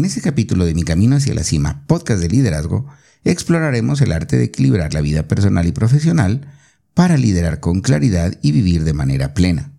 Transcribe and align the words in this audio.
En 0.00 0.06
este 0.06 0.22
capítulo 0.22 0.64
de 0.64 0.72
Mi 0.72 0.82
Camino 0.82 1.16
hacia 1.16 1.34
la 1.34 1.44
Cima, 1.44 1.84
podcast 1.86 2.22
de 2.22 2.30
liderazgo, 2.30 2.86
exploraremos 3.22 4.00
el 4.00 4.12
arte 4.12 4.38
de 4.38 4.44
equilibrar 4.44 4.94
la 4.94 5.02
vida 5.02 5.28
personal 5.28 5.66
y 5.66 5.72
profesional 5.72 6.48
para 6.94 7.18
liderar 7.18 7.60
con 7.60 7.82
claridad 7.82 8.38
y 8.40 8.52
vivir 8.52 8.84
de 8.84 8.94
manera 8.94 9.34
plena. 9.34 9.72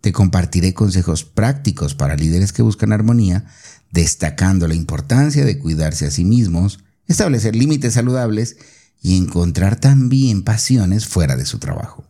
Te 0.00 0.12
compartiré 0.12 0.74
consejos 0.74 1.24
prácticos 1.24 1.96
para 1.96 2.14
líderes 2.14 2.52
que 2.52 2.62
buscan 2.62 2.92
armonía, 2.92 3.46
destacando 3.90 4.68
la 4.68 4.76
importancia 4.76 5.44
de 5.44 5.58
cuidarse 5.58 6.06
a 6.06 6.12
sí 6.12 6.24
mismos, 6.24 6.78
establecer 7.08 7.56
límites 7.56 7.94
saludables 7.94 8.58
y 9.02 9.16
encontrar 9.16 9.74
también 9.74 10.44
pasiones 10.44 11.08
fuera 11.08 11.34
de 11.34 11.46
su 11.46 11.58
trabajo. 11.58 12.04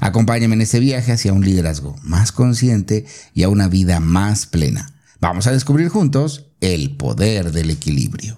Acompáñame 0.00 0.56
en 0.56 0.62
este 0.62 0.80
viaje 0.80 1.12
hacia 1.12 1.32
un 1.32 1.44
liderazgo 1.44 1.94
más 2.02 2.32
consciente 2.32 3.06
y 3.34 3.44
a 3.44 3.48
una 3.48 3.68
vida 3.68 4.00
más 4.00 4.46
plena. 4.46 4.92
Vamos 5.20 5.46
a 5.46 5.52
descubrir 5.52 5.88
juntos 5.88 6.48
el 6.62 6.96
poder 6.96 7.50
del 7.50 7.70
equilibrio. 7.70 8.36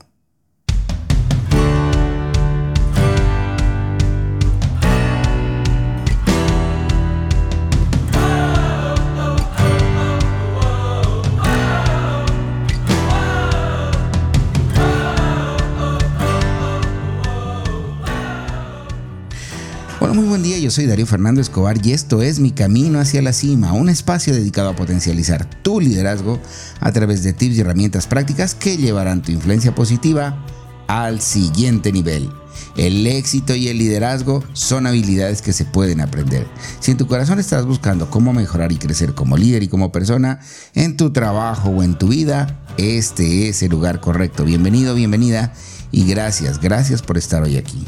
Buen 20.34 20.42
día, 20.42 20.58
yo 20.58 20.72
soy 20.72 20.86
Darío 20.86 21.06
Fernando 21.06 21.40
Escobar 21.40 21.78
y 21.86 21.92
esto 21.92 22.20
es 22.20 22.40
Mi 22.40 22.50
Camino 22.50 22.98
hacia 22.98 23.22
la 23.22 23.32
Cima, 23.32 23.72
un 23.72 23.88
espacio 23.88 24.34
dedicado 24.34 24.70
a 24.70 24.74
potencializar 24.74 25.48
tu 25.62 25.80
liderazgo 25.80 26.40
a 26.80 26.90
través 26.90 27.22
de 27.22 27.32
tips 27.32 27.56
y 27.56 27.60
herramientas 27.60 28.08
prácticas 28.08 28.56
que 28.56 28.76
llevarán 28.76 29.22
tu 29.22 29.30
influencia 29.30 29.76
positiva 29.76 30.44
al 30.88 31.20
siguiente 31.20 31.92
nivel. 31.92 32.28
El 32.76 33.06
éxito 33.06 33.54
y 33.54 33.68
el 33.68 33.78
liderazgo 33.78 34.42
son 34.54 34.88
habilidades 34.88 35.40
que 35.40 35.52
se 35.52 35.66
pueden 35.66 36.00
aprender. 36.00 36.48
Si 36.80 36.90
en 36.90 36.96
tu 36.96 37.06
corazón 37.06 37.38
estás 37.38 37.64
buscando 37.64 38.10
cómo 38.10 38.32
mejorar 38.32 38.72
y 38.72 38.76
crecer 38.78 39.14
como 39.14 39.36
líder 39.36 39.62
y 39.62 39.68
como 39.68 39.92
persona, 39.92 40.40
en 40.74 40.96
tu 40.96 41.12
trabajo 41.12 41.68
o 41.68 41.84
en 41.84 41.96
tu 41.96 42.08
vida, 42.08 42.60
este 42.76 43.48
es 43.48 43.62
el 43.62 43.70
lugar 43.70 44.00
correcto. 44.00 44.44
Bienvenido, 44.44 44.96
bienvenida 44.96 45.52
y 45.92 46.04
gracias, 46.08 46.60
gracias 46.60 47.02
por 47.02 47.18
estar 47.18 47.44
hoy 47.44 47.56
aquí. 47.56 47.86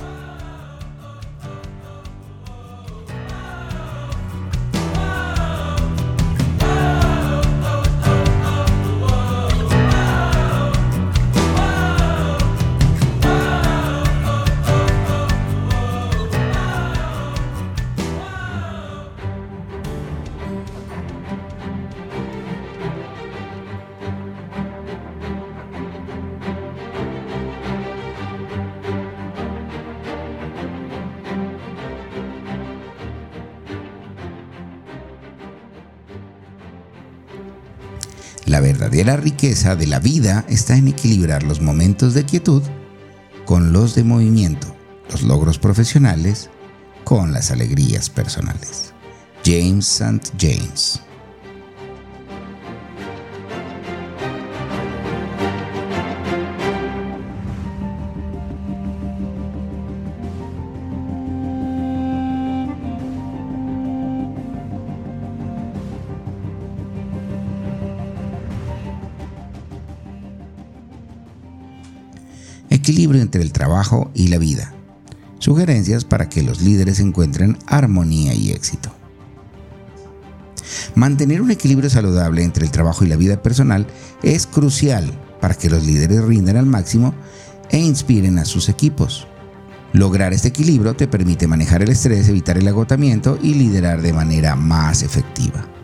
Verdadera 38.88 39.16
riqueza 39.16 39.74
de 39.74 39.88
la 39.88 39.98
vida 39.98 40.44
está 40.48 40.76
en 40.76 40.86
equilibrar 40.86 41.42
los 41.42 41.60
momentos 41.60 42.14
de 42.14 42.24
quietud 42.24 42.62
con 43.44 43.72
los 43.72 43.96
de 43.96 44.04
movimiento, 44.04 44.76
los 45.10 45.22
logros 45.22 45.58
profesionales 45.58 46.50
con 47.02 47.32
las 47.32 47.50
alegrías 47.50 48.08
personales. 48.10 48.92
James 49.44 50.00
St. 50.00 50.30
James 50.38 51.00
equilibrio 72.86 73.20
entre 73.20 73.42
el 73.42 73.50
trabajo 73.50 74.12
y 74.14 74.28
la 74.28 74.38
vida. 74.38 74.72
Sugerencias 75.40 76.04
para 76.04 76.28
que 76.28 76.44
los 76.44 76.60
líderes 76.62 77.00
encuentren 77.00 77.58
armonía 77.66 78.32
y 78.32 78.52
éxito. 78.52 78.92
Mantener 80.94 81.42
un 81.42 81.50
equilibrio 81.50 81.90
saludable 81.90 82.44
entre 82.44 82.64
el 82.64 82.70
trabajo 82.70 83.04
y 83.04 83.08
la 83.08 83.16
vida 83.16 83.42
personal 83.42 83.88
es 84.22 84.46
crucial 84.46 85.12
para 85.40 85.54
que 85.54 85.68
los 85.68 85.84
líderes 85.84 86.22
rindan 86.22 86.58
al 86.58 86.66
máximo 86.66 87.12
e 87.70 87.78
inspiren 87.78 88.38
a 88.38 88.44
sus 88.44 88.68
equipos. 88.68 89.26
Lograr 89.92 90.32
este 90.32 90.48
equilibrio 90.48 90.94
te 90.94 91.08
permite 91.08 91.48
manejar 91.48 91.82
el 91.82 91.88
estrés, 91.88 92.28
evitar 92.28 92.56
el 92.56 92.68
agotamiento 92.68 93.36
y 93.42 93.54
liderar 93.54 94.00
de 94.00 94.12
manera 94.12 94.54
más 94.54 95.02
efectiva. 95.02 95.75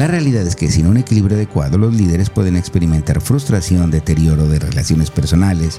La 0.00 0.06
realidad 0.06 0.46
es 0.46 0.56
que 0.56 0.70
sin 0.70 0.86
un 0.86 0.96
equilibrio 0.96 1.36
adecuado 1.36 1.76
los 1.76 1.92
líderes 1.92 2.30
pueden 2.30 2.56
experimentar 2.56 3.20
frustración, 3.20 3.90
deterioro 3.90 4.48
de 4.48 4.58
relaciones 4.58 5.10
personales 5.10 5.78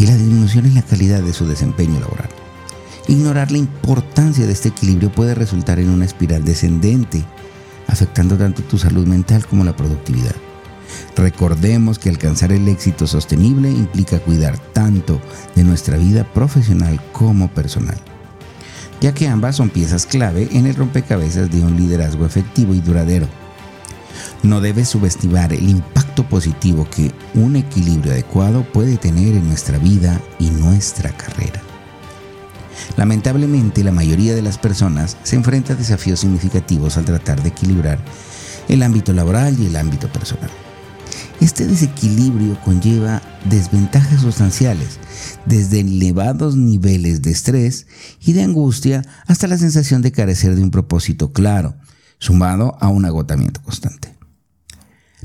y 0.00 0.06
la 0.06 0.16
disminución 0.16 0.66
en 0.66 0.74
la 0.74 0.82
calidad 0.82 1.22
de 1.22 1.32
su 1.32 1.46
desempeño 1.46 2.00
laboral. 2.00 2.28
Ignorar 3.06 3.52
la 3.52 3.58
importancia 3.58 4.46
de 4.46 4.52
este 4.52 4.70
equilibrio 4.70 5.12
puede 5.12 5.36
resultar 5.36 5.78
en 5.78 5.90
una 5.90 6.06
espiral 6.06 6.44
descendente, 6.44 7.24
afectando 7.86 8.36
tanto 8.36 8.64
tu 8.64 8.78
salud 8.78 9.06
mental 9.06 9.46
como 9.46 9.62
la 9.62 9.76
productividad. 9.76 10.34
Recordemos 11.14 12.00
que 12.00 12.08
alcanzar 12.08 12.50
el 12.50 12.66
éxito 12.66 13.06
sostenible 13.06 13.70
implica 13.70 14.18
cuidar 14.18 14.58
tanto 14.58 15.20
de 15.54 15.62
nuestra 15.62 15.96
vida 15.98 16.24
profesional 16.34 17.00
como 17.12 17.46
personal 17.46 17.96
ya 19.00 19.12
que 19.12 19.28
ambas 19.28 19.56
son 19.56 19.70
piezas 19.70 20.06
clave 20.06 20.48
en 20.52 20.66
el 20.66 20.74
rompecabezas 20.74 21.50
de 21.50 21.60
un 21.60 21.76
liderazgo 21.76 22.26
efectivo 22.26 22.74
y 22.74 22.80
duradero. 22.80 23.26
No 24.42 24.60
debes 24.60 24.88
subestimar 24.88 25.52
el 25.52 25.68
impacto 25.68 26.24
positivo 26.28 26.86
que 26.90 27.12
un 27.34 27.56
equilibrio 27.56 28.12
adecuado 28.12 28.64
puede 28.64 28.96
tener 28.96 29.34
en 29.34 29.48
nuestra 29.48 29.78
vida 29.78 30.20
y 30.38 30.50
nuestra 30.50 31.10
carrera. 31.10 31.60
Lamentablemente, 32.96 33.82
la 33.82 33.92
mayoría 33.92 34.34
de 34.34 34.42
las 34.42 34.58
personas 34.58 35.16
se 35.22 35.36
enfrenta 35.36 35.72
a 35.72 35.76
desafíos 35.76 36.20
significativos 36.20 36.96
al 36.96 37.04
tratar 37.04 37.42
de 37.42 37.48
equilibrar 37.48 37.98
el 38.68 38.82
ámbito 38.82 39.12
laboral 39.12 39.58
y 39.58 39.66
el 39.66 39.76
ámbito 39.76 40.08
personal. 40.08 40.50
Este 41.40 41.66
desequilibrio 41.66 42.58
conlleva 42.64 43.20
desventajas 43.48 44.22
sustanciales, 44.22 44.98
desde 45.44 45.80
elevados 45.80 46.56
niveles 46.56 47.20
de 47.20 47.30
estrés 47.30 47.86
y 48.20 48.32
de 48.32 48.42
angustia 48.42 49.02
hasta 49.26 49.46
la 49.46 49.58
sensación 49.58 50.00
de 50.00 50.12
carecer 50.12 50.56
de 50.56 50.62
un 50.62 50.70
propósito 50.70 51.32
claro, 51.32 51.76
sumado 52.18 52.78
a 52.80 52.88
un 52.88 53.04
agotamiento 53.04 53.62
constante. 53.62 54.16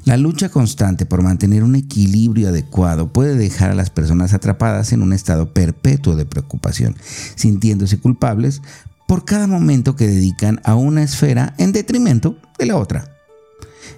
La 0.04 0.18
lucha 0.18 0.50
constante 0.50 1.06
por 1.06 1.22
mantener 1.22 1.64
un 1.64 1.76
equilibrio 1.76 2.50
adecuado 2.50 3.14
puede 3.14 3.36
dejar 3.36 3.72
a 3.72 3.76
las 3.76 3.90
personas 3.90 4.34
atrapadas 4.34 4.92
en 4.94 5.04
un 5.04 5.14
estado 5.14 5.54
perpetuo 5.54 6.16
de 6.16 6.26
preocupación, 6.26 6.96
sintiéndose 7.36 8.00
culpables 8.00 8.62
por 9.08 9.26
cada 9.26 9.48
momento 9.48 9.96
que 9.96 10.08
dedican 10.08 10.60
a 10.64 10.76
una 10.76 11.04
esfera 11.04 11.54
en 11.58 11.72
detrimento 11.72 12.38
de 12.58 12.66
la 12.66 12.78
otra. 12.78 13.21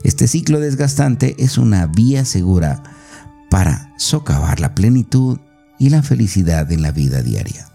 Este 0.03 0.27
ciclo 0.27 0.59
desgastante 0.59 1.35
es 1.37 1.57
una 1.57 1.87
vía 1.87 2.25
segura 2.25 2.83
para 3.49 3.94
socavar 3.97 4.59
la 4.59 4.75
plenitud 4.75 5.39
y 5.79 5.89
la 5.89 6.03
felicidad 6.03 6.71
en 6.71 6.81
la 6.81 6.91
vida 6.91 7.21
diaria. 7.21 7.67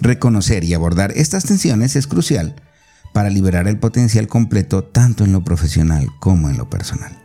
Reconocer 0.00 0.64
y 0.64 0.74
abordar 0.74 1.12
estas 1.16 1.44
tensiones 1.44 1.96
es 1.96 2.06
crucial 2.06 2.54
para 3.14 3.30
liberar 3.30 3.68
el 3.68 3.78
potencial 3.78 4.26
completo 4.26 4.84
tanto 4.84 5.24
en 5.24 5.32
lo 5.32 5.44
profesional 5.44 6.08
como 6.20 6.50
en 6.50 6.58
lo 6.58 6.68
personal. 6.68 7.16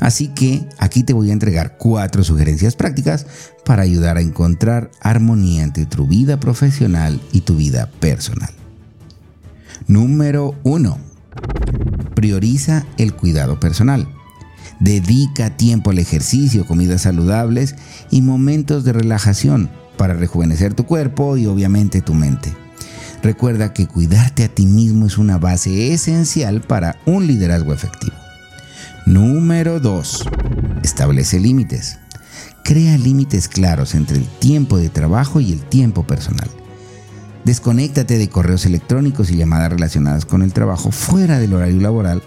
Así 0.00 0.28
que 0.28 0.68
aquí 0.78 1.02
te 1.02 1.12
voy 1.12 1.30
a 1.30 1.32
entregar 1.32 1.76
cuatro 1.78 2.22
sugerencias 2.22 2.76
prácticas 2.76 3.26
para 3.64 3.82
ayudar 3.82 4.18
a 4.18 4.20
encontrar 4.20 4.90
armonía 5.00 5.62
entre 5.62 5.86
tu 5.86 6.06
vida 6.06 6.38
profesional 6.38 7.20
y 7.32 7.40
tu 7.40 7.56
vida 7.56 7.90
personal. 8.00 8.50
Número 9.86 10.54
1. 10.62 11.13
Prioriza 12.14 12.86
el 12.96 13.14
cuidado 13.14 13.58
personal. 13.60 14.08
Dedica 14.80 15.56
tiempo 15.56 15.90
al 15.90 15.98
ejercicio, 15.98 16.66
comidas 16.66 17.02
saludables 17.02 17.76
y 18.10 18.22
momentos 18.22 18.84
de 18.84 18.92
relajación 18.92 19.70
para 19.96 20.14
rejuvenecer 20.14 20.74
tu 20.74 20.84
cuerpo 20.84 21.36
y 21.36 21.46
obviamente 21.46 22.00
tu 22.00 22.14
mente. 22.14 22.52
Recuerda 23.22 23.72
que 23.72 23.86
cuidarte 23.86 24.44
a 24.44 24.48
ti 24.48 24.66
mismo 24.66 25.06
es 25.06 25.16
una 25.16 25.38
base 25.38 25.92
esencial 25.92 26.60
para 26.60 26.96
un 27.06 27.26
liderazgo 27.26 27.72
efectivo. 27.72 28.14
Número 29.06 29.80
2. 29.80 30.28
Establece 30.82 31.40
límites. 31.40 31.98
Crea 32.64 32.98
límites 32.98 33.48
claros 33.48 33.94
entre 33.94 34.18
el 34.18 34.26
tiempo 34.26 34.78
de 34.78 34.88
trabajo 34.88 35.40
y 35.40 35.52
el 35.52 35.60
tiempo 35.60 36.06
personal. 36.06 36.50
Desconéctate 37.44 38.16
de 38.16 38.28
correos 38.28 38.64
electrónicos 38.64 39.30
y 39.30 39.36
llamadas 39.36 39.70
relacionadas 39.70 40.24
con 40.24 40.42
el 40.42 40.52
trabajo 40.52 40.90
fuera 40.90 41.38
del 41.38 41.52
horario 41.52 41.80
laboral 41.80 42.22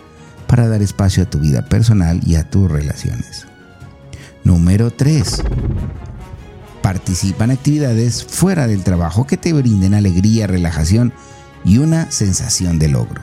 para 0.45 0.67
dar 0.67 0.81
espacio 0.81 1.23
a 1.23 1.29
tu 1.29 1.39
vida 1.39 1.65
personal 1.65 2.21
y 2.25 2.35
a 2.35 2.49
tus 2.49 2.69
relaciones. 2.69 3.47
Número 4.43 4.91
3. 4.91 5.41
Participa 6.83 7.45
en 7.45 7.51
actividades 7.51 8.23
fuera 8.23 8.67
del 8.67 8.83
trabajo 8.83 9.25
que 9.25 9.37
te 9.37 9.53
brinden 9.53 9.95
alegría, 9.95 10.47
relajación 10.47 11.11
y 11.65 11.79
una 11.79 12.11
sensación 12.11 12.77
de 12.77 12.87
logro. 12.89 13.21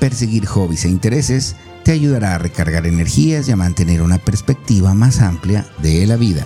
Perseguir 0.00 0.44
hobbies 0.46 0.84
e 0.84 0.88
intereses 0.88 1.54
te 1.84 1.92
ayudará 1.92 2.34
a 2.34 2.38
recargar 2.38 2.86
energías 2.86 3.48
y 3.48 3.52
a 3.52 3.56
mantener 3.56 4.02
una 4.02 4.18
perspectiva 4.18 4.92
más 4.92 5.20
amplia 5.20 5.66
de 5.80 6.04
la 6.06 6.16
vida. 6.16 6.44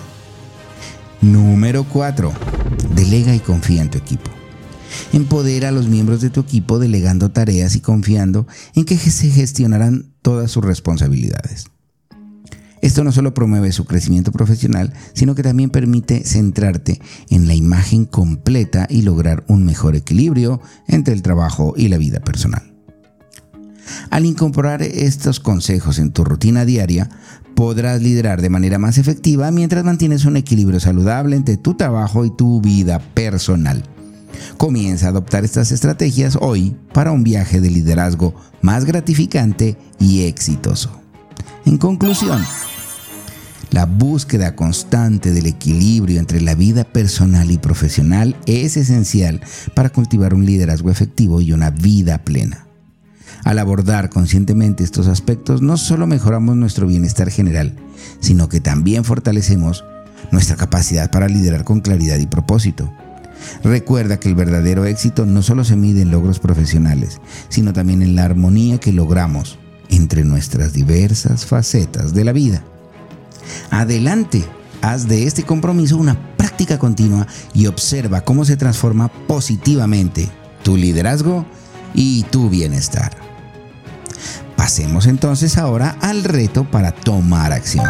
Número 1.21 1.83
4. 1.83 2.31
Delega 2.95 3.35
y 3.35 3.39
confía 3.39 3.81
en 3.81 3.89
tu 3.89 3.97
equipo. 3.97 4.29
Empodera 5.11 5.69
a 5.69 5.71
los 5.71 5.87
miembros 5.87 6.21
de 6.21 6.29
tu 6.29 6.41
equipo 6.41 6.79
delegando 6.79 7.31
tareas 7.31 7.75
y 7.75 7.81
confiando 7.81 8.47
en 8.75 8.85
que 8.85 8.97
se 8.97 9.29
gestionarán 9.29 10.13
todas 10.21 10.51
sus 10.51 10.63
responsabilidades. 10.63 11.65
Esto 12.81 13.05
no 13.05 13.13
solo 13.13 13.33
promueve 13.33 13.71
su 13.71 13.85
crecimiento 13.85 14.33
profesional, 14.33 14.91
sino 15.13 15.35
que 15.35 15.43
también 15.43 15.69
permite 15.69 16.25
centrarte 16.25 16.99
en 17.29 17.47
la 17.47 17.55
imagen 17.55 18.05
completa 18.05 18.87
y 18.89 19.03
lograr 19.03 19.45
un 19.47 19.63
mejor 19.63 19.95
equilibrio 19.95 20.59
entre 20.87 21.13
el 21.13 21.21
trabajo 21.21 21.73
y 21.77 21.87
la 21.87 21.97
vida 21.97 22.19
personal. 22.19 22.72
Al 24.09 24.25
incorporar 24.25 24.81
estos 24.81 25.39
consejos 25.39 25.99
en 25.99 26.11
tu 26.11 26.23
rutina 26.23 26.65
diaria, 26.65 27.09
podrás 27.55 28.01
liderar 28.01 28.41
de 28.41 28.49
manera 28.49 28.79
más 28.79 28.97
efectiva 28.97 29.51
mientras 29.51 29.83
mantienes 29.83 30.25
un 30.25 30.37
equilibrio 30.37 30.79
saludable 30.79 31.35
entre 31.35 31.57
tu 31.57 31.75
trabajo 31.75 32.25
y 32.25 32.31
tu 32.31 32.61
vida 32.61 32.99
personal. 32.99 33.83
Comienza 34.57 35.07
a 35.07 35.09
adoptar 35.09 35.45
estas 35.45 35.71
estrategias 35.71 36.37
hoy 36.39 36.75
para 36.93 37.11
un 37.11 37.23
viaje 37.23 37.61
de 37.61 37.69
liderazgo 37.69 38.33
más 38.61 38.85
gratificante 38.85 39.77
y 39.99 40.23
exitoso. 40.23 40.91
En 41.65 41.77
conclusión, 41.77 42.43
la 43.71 43.85
búsqueda 43.85 44.55
constante 44.55 45.31
del 45.31 45.47
equilibrio 45.47 46.19
entre 46.19 46.41
la 46.41 46.55
vida 46.55 46.83
personal 46.83 47.49
y 47.51 47.57
profesional 47.57 48.35
es 48.45 48.77
esencial 48.77 49.41
para 49.73 49.89
cultivar 49.89 50.33
un 50.33 50.45
liderazgo 50.45 50.91
efectivo 50.91 51.41
y 51.41 51.53
una 51.53 51.71
vida 51.71 52.19
plena. 52.19 52.62
Al 53.43 53.59
abordar 53.59 54.09
conscientemente 54.09 54.83
estos 54.83 55.07
aspectos, 55.07 55.61
no 55.61 55.77
solo 55.77 56.07
mejoramos 56.07 56.55
nuestro 56.55 56.87
bienestar 56.87 57.29
general, 57.29 57.75
sino 58.19 58.47
que 58.47 58.61
también 58.61 59.03
fortalecemos 59.03 59.83
nuestra 60.31 60.55
capacidad 60.55 61.11
para 61.11 61.27
liderar 61.27 61.63
con 61.65 61.81
claridad 61.81 62.17
y 62.19 62.27
propósito. 62.27 62.91
Recuerda 63.63 64.19
que 64.19 64.29
el 64.29 64.35
verdadero 64.35 64.85
éxito 64.85 65.25
no 65.25 65.41
solo 65.41 65.65
se 65.65 65.75
mide 65.75 66.01
en 66.01 66.11
logros 66.11 66.39
profesionales, 66.39 67.19
sino 67.49 67.73
también 67.73 68.01
en 68.01 68.15
la 68.15 68.23
armonía 68.23 68.79
que 68.79 68.93
logramos 68.93 69.59
entre 69.89 70.23
nuestras 70.23 70.71
diversas 70.71 71.45
facetas 71.45 72.13
de 72.13 72.23
la 72.23 72.31
vida. 72.31 72.63
Adelante, 73.69 74.45
haz 74.81 75.07
de 75.09 75.25
este 75.25 75.43
compromiso 75.43 75.97
una 75.97 76.17
práctica 76.37 76.79
continua 76.79 77.27
y 77.53 77.67
observa 77.67 78.21
cómo 78.21 78.45
se 78.45 78.55
transforma 78.55 79.09
positivamente 79.27 80.29
tu 80.63 80.77
liderazgo 80.77 81.45
y 81.93 82.23
tu 82.23 82.49
bienestar. 82.49 83.32
Pasemos 84.63 85.07
entonces 85.07 85.57
ahora 85.57 85.97
al 85.99 86.23
reto 86.23 86.63
para 86.63 86.93
tomar 86.93 87.51
acción. 87.51 87.85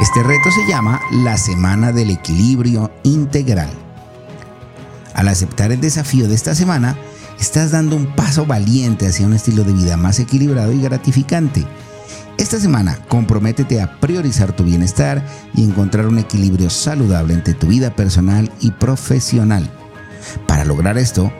Este 0.00 0.22
reto 0.22 0.50
se 0.50 0.66
llama 0.66 1.02
la 1.12 1.36
Semana 1.36 1.92
del 1.92 2.08
Equilibrio 2.08 2.90
Integral. 3.02 3.68
Al 5.12 5.28
aceptar 5.28 5.70
el 5.70 5.82
desafío 5.82 6.28
de 6.28 6.34
esta 6.34 6.54
semana, 6.54 6.96
estás 7.38 7.72
dando 7.72 7.94
un 7.94 8.06
paso 8.16 8.46
valiente 8.46 9.06
hacia 9.06 9.26
un 9.26 9.34
estilo 9.34 9.62
de 9.62 9.74
vida 9.74 9.98
más 9.98 10.18
equilibrado 10.18 10.72
y 10.72 10.80
gratificante. 10.80 11.66
Esta 12.38 12.58
semana, 12.58 12.96
comprométete 13.08 13.82
a 13.82 14.00
priorizar 14.00 14.56
tu 14.56 14.64
bienestar 14.64 15.22
y 15.52 15.62
encontrar 15.62 16.06
un 16.06 16.18
equilibrio 16.18 16.70
saludable 16.70 17.34
entre 17.34 17.52
tu 17.52 17.66
vida 17.66 17.94
personal 17.94 18.50
y 18.62 18.70
profesional. 18.70 19.70
Para 20.46 20.64
lograr 20.64 20.96
esto, 20.96 21.30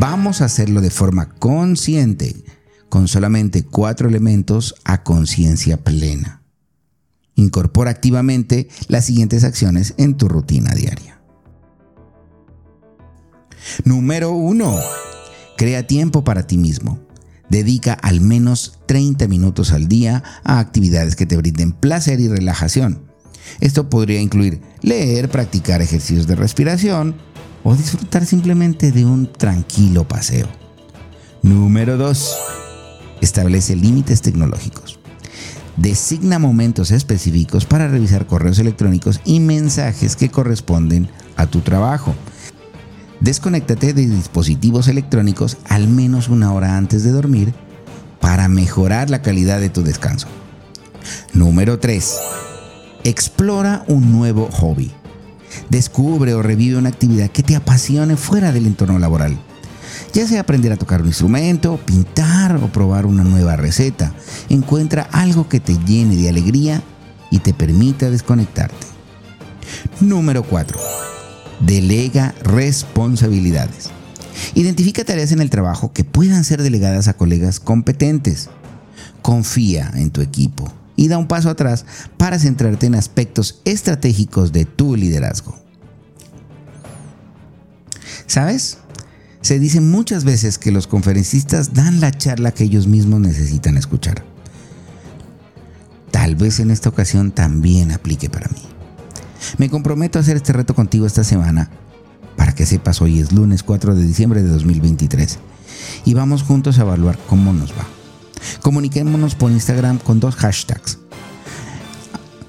vamos 0.00 0.40
a 0.40 0.46
hacerlo 0.46 0.80
de 0.80 0.88
forma 0.88 1.28
consciente 1.38 2.45
con 2.88 3.08
solamente 3.08 3.64
cuatro 3.64 4.08
elementos 4.08 4.74
a 4.84 5.02
conciencia 5.02 5.82
plena. 5.82 6.42
Incorpora 7.34 7.90
activamente 7.90 8.68
las 8.88 9.04
siguientes 9.04 9.44
acciones 9.44 9.94
en 9.98 10.16
tu 10.16 10.28
rutina 10.28 10.74
diaria. 10.74 11.20
Número 13.84 14.30
1. 14.32 14.78
Crea 15.56 15.86
tiempo 15.86 16.24
para 16.24 16.46
ti 16.46 16.56
mismo. 16.56 17.00
Dedica 17.50 17.92
al 17.92 18.20
menos 18.20 18.78
30 18.86 19.28
minutos 19.28 19.72
al 19.72 19.86
día 19.86 20.22
a 20.44 20.58
actividades 20.58 21.14
que 21.14 21.26
te 21.26 21.36
brinden 21.36 21.72
placer 21.72 22.20
y 22.20 22.28
relajación. 22.28 23.02
Esto 23.60 23.88
podría 23.88 24.20
incluir 24.20 24.60
leer, 24.80 25.28
practicar 25.28 25.82
ejercicios 25.82 26.26
de 26.26 26.34
respiración 26.36 27.14
o 27.62 27.76
disfrutar 27.76 28.24
simplemente 28.26 28.92
de 28.92 29.04
un 29.04 29.30
tranquilo 29.30 30.08
paseo. 30.08 30.48
Número 31.42 31.96
2 31.96 32.36
Establece 33.20 33.76
límites 33.76 34.22
tecnológicos. 34.22 34.98
Designa 35.76 36.38
momentos 36.38 36.90
específicos 36.90 37.66
para 37.66 37.88
revisar 37.88 38.26
correos 38.26 38.58
electrónicos 38.58 39.20
y 39.24 39.40
mensajes 39.40 40.16
que 40.16 40.30
corresponden 40.30 41.08
a 41.36 41.46
tu 41.46 41.60
trabajo. 41.60 42.14
Desconéctate 43.20 43.92
de 43.92 44.06
dispositivos 44.06 44.88
electrónicos 44.88 45.58
al 45.68 45.88
menos 45.88 46.28
una 46.28 46.52
hora 46.52 46.76
antes 46.76 47.02
de 47.02 47.12
dormir 47.12 47.54
para 48.20 48.48
mejorar 48.48 49.10
la 49.10 49.22
calidad 49.22 49.60
de 49.60 49.68
tu 49.68 49.82
descanso. 49.82 50.28
Número 51.32 51.78
3. 51.78 52.16
Explora 53.04 53.84
un 53.86 54.12
nuevo 54.12 54.48
hobby. 54.50 54.90
Descubre 55.68 56.34
o 56.34 56.42
revive 56.42 56.78
una 56.78 56.88
actividad 56.88 57.30
que 57.30 57.42
te 57.42 57.56
apasione 57.56 58.16
fuera 58.16 58.52
del 58.52 58.66
entorno 58.66 58.98
laboral 58.98 59.38
ya 60.16 60.26
sea 60.26 60.40
aprender 60.40 60.72
a 60.72 60.78
tocar 60.78 61.02
un 61.02 61.08
instrumento, 61.08 61.78
pintar 61.84 62.56
o 62.56 62.72
probar 62.72 63.04
una 63.04 63.22
nueva 63.22 63.54
receta. 63.56 64.14
Encuentra 64.48 65.02
algo 65.12 65.46
que 65.46 65.60
te 65.60 65.76
llene 65.84 66.16
de 66.16 66.30
alegría 66.30 66.82
y 67.30 67.40
te 67.40 67.52
permita 67.52 68.08
desconectarte. 68.08 68.86
Número 70.00 70.42
4. 70.42 70.80
Delega 71.60 72.34
responsabilidades. 72.42 73.90
Identifica 74.54 75.04
tareas 75.04 75.32
en 75.32 75.42
el 75.42 75.50
trabajo 75.50 75.92
que 75.92 76.02
puedan 76.02 76.44
ser 76.44 76.62
delegadas 76.62 77.08
a 77.08 77.14
colegas 77.18 77.60
competentes. 77.60 78.48
Confía 79.20 79.92
en 79.96 80.10
tu 80.10 80.22
equipo 80.22 80.72
y 80.96 81.08
da 81.08 81.18
un 81.18 81.28
paso 81.28 81.50
atrás 81.50 81.84
para 82.16 82.38
centrarte 82.38 82.86
en 82.86 82.94
aspectos 82.94 83.60
estratégicos 83.66 84.50
de 84.50 84.64
tu 84.64 84.96
liderazgo. 84.96 85.54
¿Sabes? 88.26 88.78
Se 89.46 89.60
dice 89.60 89.80
muchas 89.80 90.24
veces 90.24 90.58
que 90.58 90.72
los 90.72 90.88
conferencistas 90.88 91.72
dan 91.72 92.00
la 92.00 92.10
charla 92.10 92.50
que 92.50 92.64
ellos 92.64 92.88
mismos 92.88 93.20
necesitan 93.20 93.76
escuchar. 93.76 94.24
Tal 96.10 96.34
vez 96.34 96.58
en 96.58 96.72
esta 96.72 96.88
ocasión 96.88 97.30
también 97.30 97.92
aplique 97.92 98.28
para 98.28 98.48
mí. 98.48 98.60
Me 99.56 99.70
comprometo 99.70 100.18
a 100.18 100.22
hacer 100.22 100.34
este 100.34 100.52
reto 100.52 100.74
contigo 100.74 101.06
esta 101.06 101.22
semana. 101.22 101.70
Para 102.36 102.56
que 102.56 102.66
sepas, 102.66 103.00
hoy 103.00 103.20
es 103.20 103.30
lunes 103.30 103.62
4 103.62 103.94
de 103.94 104.04
diciembre 104.04 104.42
de 104.42 104.48
2023 104.48 105.38
y 106.04 106.14
vamos 106.14 106.42
juntos 106.42 106.80
a 106.80 106.82
evaluar 106.82 107.16
cómo 107.28 107.52
nos 107.52 107.70
va. 107.70 107.86
Comuniquémonos 108.62 109.36
por 109.36 109.52
Instagram 109.52 110.00
con 110.00 110.18
dos 110.18 110.34
hashtags. 110.34 110.98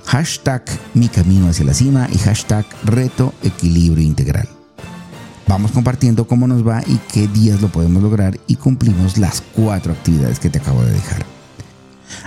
Hashtag 0.05 0.63
mi 0.95 1.09
camino 1.09 1.47
hacia 1.47 1.63
la 1.63 1.75
cima 1.75 2.09
y 2.11 2.17
hashtag 2.17 2.65
reto 2.85 3.35
equilibrio 3.43 4.03
integral. 4.03 4.56
Vamos 5.57 5.71
compartiendo 5.71 6.27
cómo 6.27 6.45
nos 6.45 6.65
va 6.65 6.83
y 6.85 6.97
qué 7.11 7.27
días 7.27 7.63
lo 7.63 7.71
podemos 7.71 8.03
lograr 8.03 8.39
y 8.45 8.57
cumplimos 8.57 9.17
las 9.17 9.41
cuatro 9.41 9.91
actividades 9.91 10.39
que 10.39 10.51
te 10.51 10.59
acabo 10.59 10.83
de 10.83 10.91
dejar. 10.91 11.25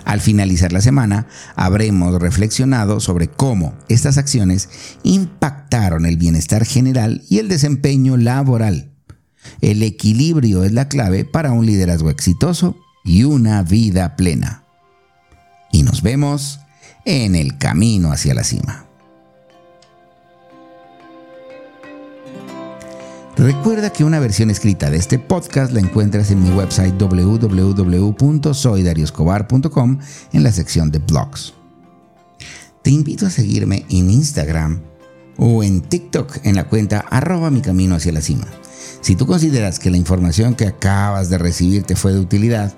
Al 0.04 0.20
finalizar 0.20 0.72
la 0.72 0.80
semana, 0.80 1.28
habremos 1.54 2.20
reflexionado 2.20 2.98
sobre 2.98 3.28
cómo 3.28 3.72
estas 3.88 4.18
acciones 4.18 4.68
impactaron 5.04 6.06
el 6.06 6.16
bienestar 6.16 6.66
general 6.66 7.22
y 7.28 7.38
el 7.38 7.46
desempeño 7.46 8.16
laboral. 8.16 8.90
El 9.60 9.84
equilibrio 9.84 10.64
es 10.64 10.72
la 10.72 10.88
clave 10.88 11.24
para 11.24 11.52
un 11.52 11.66
liderazgo 11.66 12.10
exitoso 12.10 12.76
y 13.04 13.22
una 13.22 13.62
vida 13.62 14.16
plena. 14.16 14.64
Y 15.70 15.84
nos 15.84 16.02
vemos 16.02 16.58
en 17.04 17.36
el 17.36 17.58
camino 17.58 18.10
hacia 18.10 18.34
la 18.34 18.42
cima. 18.42 18.89
Recuerda 23.40 23.90
que 23.90 24.04
una 24.04 24.20
versión 24.20 24.50
escrita 24.50 24.90
de 24.90 24.98
este 24.98 25.18
podcast 25.18 25.72
la 25.72 25.80
encuentras 25.80 26.30
en 26.30 26.42
mi 26.42 26.50
website 26.50 27.00
www.soydarioscobar.com 27.00 29.98
en 30.34 30.42
la 30.42 30.52
sección 30.52 30.90
de 30.90 30.98
blogs. 30.98 31.54
Te 32.82 32.90
invito 32.90 33.24
a 33.24 33.30
seguirme 33.30 33.86
en 33.88 34.10
Instagram 34.10 34.82
o 35.38 35.62
en 35.62 35.80
TikTok 35.80 36.44
en 36.44 36.56
la 36.56 36.64
cuenta 36.64 37.02
arroba 37.08 37.50
mi 37.50 37.62
camino 37.62 37.94
hacia 37.94 38.12
la 38.12 38.20
cima. 38.20 38.46
Si 39.00 39.16
tú 39.16 39.26
consideras 39.26 39.78
que 39.78 39.90
la 39.90 39.96
información 39.96 40.54
que 40.54 40.66
acabas 40.66 41.30
de 41.30 41.38
recibir 41.38 41.84
te 41.84 41.96
fue 41.96 42.12
de 42.12 42.20
utilidad, 42.20 42.74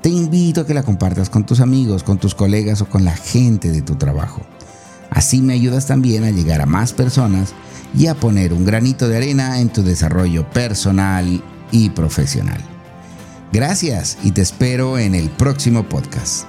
te 0.00 0.08
invito 0.08 0.62
a 0.62 0.66
que 0.66 0.72
la 0.72 0.84
compartas 0.84 1.28
con 1.28 1.44
tus 1.44 1.60
amigos, 1.60 2.02
con 2.02 2.16
tus 2.16 2.34
colegas 2.34 2.80
o 2.80 2.88
con 2.88 3.04
la 3.04 3.14
gente 3.14 3.70
de 3.70 3.82
tu 3.82 3.96
trabajo. 3.96 4.40
Así 5.10 5.42
me 5.42 5.52
ayudas 5.52 5.86
también 5.86 6.24
a 6.24 6.30
llegar 6.30 6.62
a 6.62 6.66
más 6.66 6.94
personas 6.94 7.52
y 7.96 8.06
a 8.06 8.14
poner 8.14 8.52
un 8.52 8.64
granito 8.64 9.08
de 9.08 9.16
arena 9.16 9.60
en 9.60 9.70
tu 9.70 9.82
desarrollo 9.82 10.48
personal 10.50 11.42
y 11.70 11.90
profesional. 11.90 12.60
Gracias 13.52 14.18
y 14.22 14.32
te 14.32 14.42
espero 14.42 14.98
en 14.98 15.14
el 15.14 15.30
próximo 15.30 15.84
podcast. 15.84 16.46